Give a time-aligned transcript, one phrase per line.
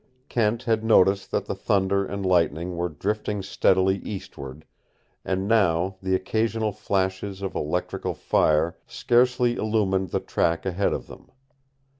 [0.29, 4.65] Kent had noticed that the thunder and lightning were drifting steadily eastward,
[5.23, 11.29] and now the occasional flashes of electrical fire scarcely illumined the trail ahead of them.